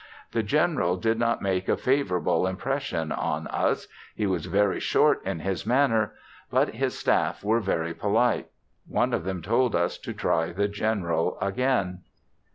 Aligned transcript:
The 0.31 0.41
General 0.41 0.97
did 0.97 1.19
not 1.19 1.43
make 1.43 1.69
a 1.69 1.77
favorable 1.77 2.47
impression 2.47 3.11
on 3.11 3.45
us; 3.49 3.87
he 4.15 4.25
was 4.25 4.47
very 4.47 4.79
short 4.79 5.23
in 5.27 5.41
his 5.41 5.63
manner, 5.63 6.15
but 6.49 6.69
his 6.69 6.97
staff 6.97 7.43
were 7.43 7.59
very 7.59 7.93
polite. 7.93 8.49
One 8.87 9.13
of 9.13 9.25
them 9.25 9.43
told 9.43 9.75
us 9.75 9.99
to 9.99 10.11
try 10.11 10.53
the 10.53 10.67
General 10.67 11.37
again. 11.39 11.99